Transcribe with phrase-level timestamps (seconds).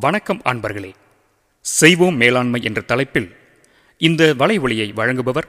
[0.00, 0.92] வணக்கம் அன்பர்களே.
[1.60, 3.36] செய்வோம் மேலாண்மை என்ற தலைப்பில்
[3.98, 5.48] இந்த வலைவொலியை வழங்குபவர்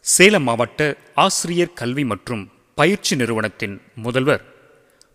[0.00, 4.44] சேலம் மாவட்ட ஆசிரியர் கல்வி மற்றும் பயிற்சி நிறுவனத்தின் முதல்வர்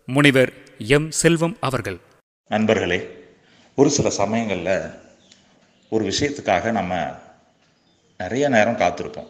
[0.06, 1.10] முனைவர் எம்.
[1.10, 1.98] செல்வம் அவர்கள்.
[2.48, 3.08] நண்பர்களே
[3.74, 4.90] ஒரு சில சமயங்களில்
[5.90, 7.10] ஒரு விஷயத்துக்காக நம்ம
[8.18, 9.28] நிறைய நேரம் காத்திருப்போம்.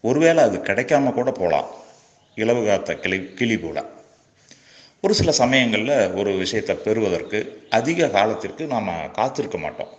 [0.00, 1.68] ஒருவேளை அது கிடைக்காம கூட போகலாம்
[2.36, 3.84] இலவு காத்த கிளி கிளி போல.
[5.02, 9.92] ஒரு சில சமயங்களில் ஒரு விஷயத்தை பெறுவதற்கு அதிக காலத்திற்கு நாம் காத்திருக்க மாட்டோம்.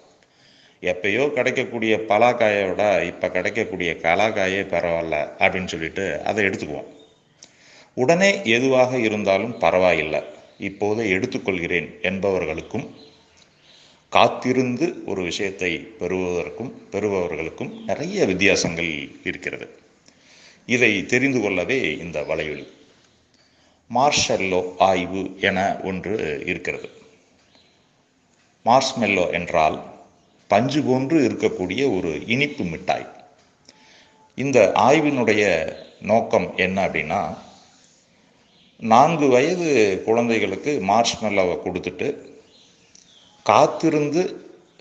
[0.81, 6.89] எப்பயோ கிடைக்கக்கூடிய பலாக்காயை விட இப்போ கிடைக்கக்கூடிய கலாக்காயே பரவாயில்ல அப்படின்னு சொல்லிட்டு அதை எடுத்துக்குவோம்.
[7.93, 10.21] உடனே எதுவாக இருந்தாலும் பரவாயில்லை.
[10.59, 12.87] இப்போதை எடுத்துக்கொள்கிறேன் என்பவர்களுக்கும்
[14.09, 19.67] காத்திருந்து ஒரு விஷயத்தை பெறுவதற்கும் பெறுபவர்களுக்கும் நிறைய வித்தியாசங்கள் இருக்கிறது.
[20.65, 22.67] இதை தெரிந்து கொள்ளவே இந்த வலையொலி.
[23.95, 24.59] மார்ஷல்லோ
[24.89, 25.59] ஆய்வு என
[25.89, 26.89] ஒன்று இருக்கிறது.
[28.65, 29.77] மார்ஷ்மெல்லோ என்றால்
[30.49, 33.07] பஞ்சு போன்று இருக்கக்கூடிய ஒரு இனிப்பு மிட்டாய்.
[34.37, 35.43] இந்த ஆய்வினுடைய
[36.11, 37.21] நோக்கம் என்ன அப்படின்னா
[38.79, 39.69] நான்கு வயது
[40.05, 42.07] குழந்தைகளுக்கு மார்ஷ்மெல்லோவை கொடுத்துட்டு
[43.45, 44.21] காத்திருந்து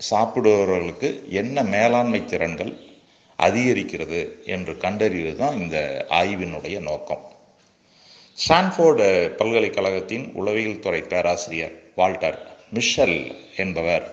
[0.09, 1.09] சாப்பிடுபவர்களுக்கு
[1.41, 2.73] என்ன மேலாண்மை திறன்கள்
[3.39, 4.21] அதிகரிக்கிறது
[4.55, 5.77] என்று கண்டறிவது தான் இந்த
[6.19, 7.23] ஆய்வினுடைய நோக்கம்.
[8.37, 9.07] ஸ்டான்ஃபோர்டு
[9.39, 12.37] பல்கலைக்கழகத்தின் உளவியல் துறை பேராசிரியர் வால்டர்
[12.75, 13.17] மிஷல்
[13.63, 14.05] என்பவர்.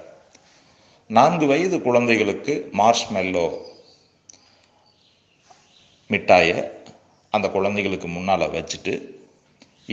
[1.10, 3.44] நான்கு வயது குழந்தைகளுக்கு மார்ஷ் மெல்லோ
[6.10, 6.58] மிட்டாயை
[7.32, 8.94] அந்த குழந்தைகளுக்கு முன்னால் வச்சுட்டு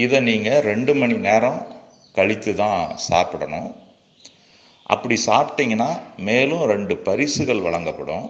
[0.04, 1.62] இதை நீங்கள் ரெண்டு மணி நேரம்
[2.18, 3.70] கழித்து தான் சாப்பிடணும்.
[4.96, 5.90] அப்படி சாப்பிட்டீங்கன்னா
[6.30, 8.28] மேலும் ரெண்டு பரிசுகள் வழங்கப்படும்.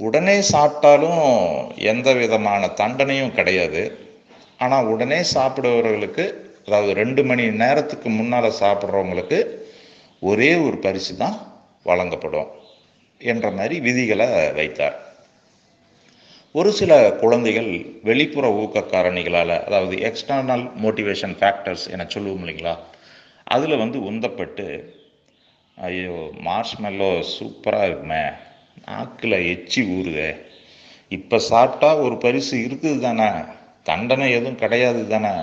[0.00, 1.22] உடனே சாப்பிட்டாலும்
[1.92, 3.84] எந்த விதமான தண்டனையும் கிடையாது.
[4.60, 6.24] ஆனால் உடனே சாப்பிடுபவர்களுக்கு
[6.66, 9.38] அதாவது ரெண்டு மணி நேரத்துக்கு முன்னால் சாப்பிட்றவங்களுக்கு
[10.22, 11.36] ஒரே ஒரு பரிசு தான்
[11.82, 12.48] வழங்கப்படும்
[13.20, 14.96] என்ற மாதிரி விதிகளை வைத்தார்.
[16.54, 17.70] ஒரு சில குழந்தைகள்
[18.02, 22.74] வெளிப்புற ஊக்க காரணிகளால் அதாவது எக்ஸ்டர்னல் மோட்டிவேஷன் ஃபேக்டர்ஸ் என சொல்லுவோம் இல்லைங்களா
[23.46, 24.66] அதில் வந்து உந்தப்பட்டு
[25.78, 28.22] ஐயோ மார்ஷ்மெல்லோ சூப்பராக இருக்குமே
[28.86, 30.30] நாக்கில் எச்சி ஊறுதே
[31.10, 33.28] இப்போ சாப்பிட்டா ஒரு பரிசு இருக்குது தானே
[33.88, 35.34] தண்டனை எதுவும் கிடையாது தானே.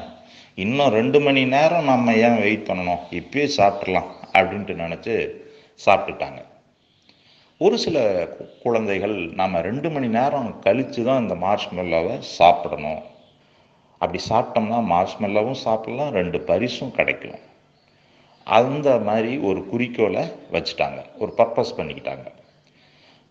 [0.56, 3.04] இன்னும் ரெண்டு மணி நேரம் நம்ம ஏன் வெயிட் பண்ணணும்?
[3.20, 5.14] இப்பயே சாப்பிட்றலாம் அப்படின்ட்டு நினச்சி
[5.86, 6.42] சாப்பிட்டுட்டாங்க.
[7.58, 8.28] ஒரு சில
[8.64, 13.02] குழந்தைகள் நாம் ரெண்டு மணி நேரம் கழித்து தான் இந்த மார்ஷ்மெல்லாவை சாப்பிடணும்.
[13.98, 17.40] அப்படி சாப்பிட்டோம்னா மார்ஷ்மெல்லாவும் சாப்பிடலாம் ரெண்டு பரிசும் கிடைக்கும்.
[18.44, 21.00] அந்த மாதிரி ஒரு குறிக்கோளை வச்சுட்டாங்க.
[21.20, 22.26] ஒரு பர்பஸ் பண்ணிக்கிட்டாங்க.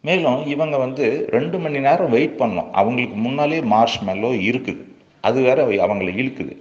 [0.01, 4.91] மேலும் இவங்க வந்து ரெண்டு மணி நேரம் வெயிட் பண்ணோம் அவங்களுக்கு முன்னாலே மார்ஷ்மெல்லோ இருக்குது.
[5.29, 6.55] அது வேற அவங்களை இழுக்குது.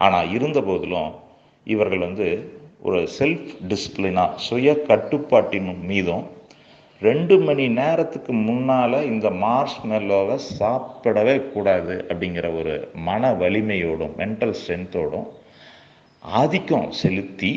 [0.00, 1.10] ஆனால் இருந்த போதிலும்
[1.66, 2.28] இவர்கள் வந்து
[2.88, 6.24] ஒரு செல்ஃப் டிசிப்ளினா சுய கட்டுப்பாட்டின் மீதும்
[7.02, 12.74] ரெண்டு மணி நேரத்துக்கு முன்னால் இந்த மார்ஷ் மெல்லோவை சாப்பிடவே கூடாது அப்படிங்கிற ஒரு
[13.08, 15.28] மன வலிமையோடும் மென்டல் ஸ்ட்ரென்த்தோடும்
[16.24, 17.52] ஆதிக்கம் செலுத்தி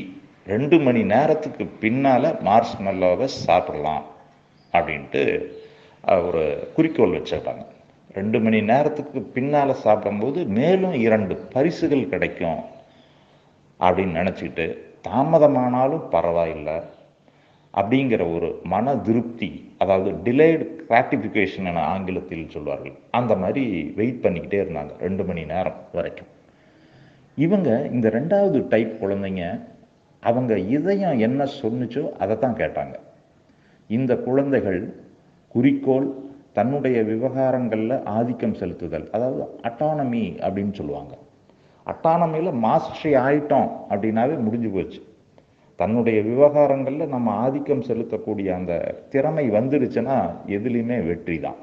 [0.53, 4.05] ரெண்டு மணி நேரத்துக்கு பின்னால் மார்ஷ் மெல்லோவை சாப்பிடலாம்
[4.73, 5.23] அப்படின்ட்டு
[6.25, 6.43] ஒரு
[6.75, 7.65] குறிக்கோள் வச்சுருக்காங்க.
[8.17, 12.61] ரெண்டு மணி நேரத்துக்கு பின்னால் சாப்பிடும்போது மேலும் இரண்டு பரிசுகள் கிடைக்கும்
[13.79, 14.67] அப்படின்னு நினச்சிக்கிட்டு
[15.07, 16.77] தாமதமானாலும் பரவாயில்லை
[17.73, 19.49] அப்படிங்கிற ஒரு மன திருப்தி
[19.83, 22.95] அதாவது டிலேடு கிராட்டிஃபிகேஷன் என ஆங்கிலத்தில் சொல்வார்கள்.
[23.19, 23.63] அந்த மாதிரி
[23.99, 26.31] வெயிட் பண்ணிக்கிட்டே இருந்தாங்க ரெண்டு மணி நேரம் வரைக்கும்.
[27.45, 29.45] இவங்க இந்த ரெண்டாவது டைப் குழந்தைங்க
[30.23, 32.95] அவங்க இதயம் என்ன சொன்னுச்சோ அதை தான் கேட்டாங்க.
[33.89, 34.79] இந்த குழந்தைகள்
[35.55, 36.07] குறிக்கோள்
[36.57, 41.13] தன்னுடைய விவகாரங்களில் ஆதிக்கம் செலுத்துதல் அதாவது அட்டானமி அப்படின்னு சொல்லுவாங்க.
[41.87, 44.99] அட்டானமியில் மாஸ்டரி ஆயிட்டோம் அப்படின்னாவே முடிஞ்சு போச்சு.
[45.79, 48.73] தன்னுடைய விவகாரங்களில் நம்ம ஆதிக்கம் செலுத்தக்கூடிய அந்த
[49.13, 50.17] திறமை வந்துடுச்சுன்னா
[50.57, 51.59] எதுலேயுமே வெற்றி தான்.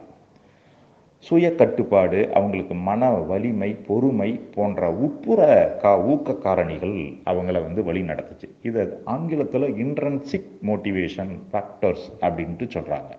[1.26, 5.41] சுய கட்டுப்பாடு அவங்களுக்கு மன வலிமை பொறுமை போன்ற உட்புற
[5.82, 6.97] கா ஊக்க காரணிகள்
[7.30, 8.48] அவங்கள வந்து வழி நடத்துச்சு.
[8.62, 13.12] இதை ஆங்கிலத்தில் இன்ட்ரன்சிக் மோட்டிவேஷன் ஃபேக்டர்ஸ் அப்படின்ட்டு சொல்கிறாங்க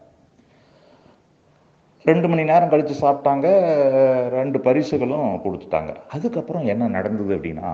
[2.09, 3.47] ரெண்டு மணி நேரம் கழித்து சாப்பிட்டாங்க
[4.37, 5.91] ரெண்டு பரிசுகளும் கொடுத்துட்டாங்க.
[6.15, 7.69] அதுக்கப்புறம் என்ன நடந்தது அப்படின்னா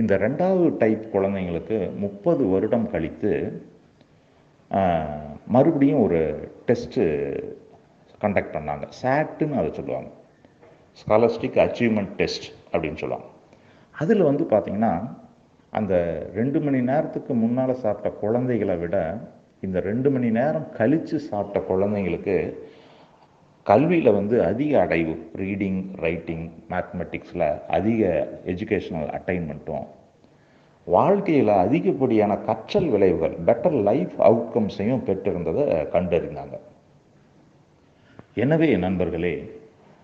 [0.00, 3.32] இந்த ரெண்டாவது டைப் குழந்தைங்களுக்கு முப்பது வருடம் கழித்து
[5.54, 6.20] மறுபடியும் ஒரு
[6.68, 7.04] டெஸ்ட்டு
[8.22, 8.86] கண்டக்ட் பண்ணாங்க.
[9.00, 10.08] சேட்டுன்னு அதை சொல்லுவாங்க.
[11.00, 13.28] ஸ்காலஸ்டிக் அச்சீவ்மெண்ட் டெஸ்ட் அப்படின்னு சொல்லுவாங்க.
[14.02, 14.94] அதில் வந்து பார்த்திங்கன்னா
[15.78, 15.94] அந்த
[16.38, 18.96] ரெண்டு மணி நேரத்துக்கு முன்னால் சாப்பிட்ட குழந்தைகளை விட
[19.66, 22.36] இந்த ரெண்டு மணி நேரம் கழித்து சாப்பிட்ட குழந்தைங்களுக்கு
[23.66, 28.00] கல்வியில் வந்து அதிக அடைவு ரீடிங் ரைட்டிங் மேத்மெட்டிக்ஸில் அதிக
[28.46, 29.86] எஜுகேஷ்னல் அட்டைன்மெண்ட்டும்
[30.86, 35.64] வாழ்க்கையில் அதிகப்படியான கற்றல் விளைவுகள் பெட்டர் லைஃப் அவுட்கம்ஸையும் பெற்றிருந்ததை
[35.94, 36.56] கண்டறிந்தாங்க.
[38.34, 39.34] எனவே நண்பர்களே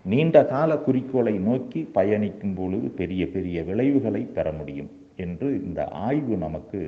[0.04, 6.80] நீண்ட கால குறிக்கோளை நோக்கி பயணிக்கும் பொழுது பெரிய பெரிய விளைவுகளை பெற முடியும் என்று இந்த ஆய்வு நமக்கு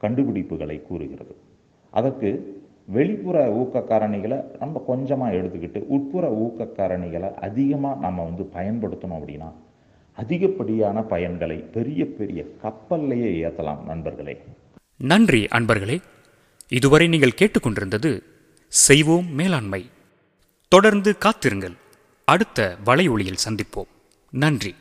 [0.00, 1.34] கண்டுபிடிப்புகளை கூறுகிறது.
[1.90, 2.30] அதற்கு
[2.92, 9.52] வெளிப்புற ஊக்க காரணிகளை நம்ம கொஞ்சமாக எடுத்துக்கிட்டு உட்புற ஊக்க காரணிகளை அதிகமாக நம்ம வந்து பயன்படுத்தணும் அப்படின்னா
[10.14, 14.42] அதிகப்படியான பயன்களை பெரிய பெரிய கப்பல்லையே ஏற்றலாம் நண்பர்களே.
[14.96, 15.98] நன்றி அன்பர்களே.
[16.68, 18.20] இதுவரை நீங்கள் கேட்டுக்கொண்டிருந்தது
[18.66, 19.86] செய்வோம் மேலாண்மை.
[20.68, 21.72] தொடர்ந்து காத்திருங்கள்.
[22.24, 23.90] அடுத்த வலை ஒளியில் சந்திப்போம்.
[24.30, 24.74] நன்றி.